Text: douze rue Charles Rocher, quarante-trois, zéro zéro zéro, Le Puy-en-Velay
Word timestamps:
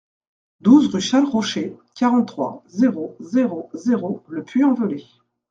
douze 0.61 0.87
rue 0.87 0.99
Charles 0.99 1.27
Rocher, 1.29 1.77
quarante-trois, 1.93 2.63
zéro 2.65 3.15
zéro 3.19 3.69
zéro, 3.75 4.23
Le 4.29 4.43
Puy-en-Velay 4.43 5.05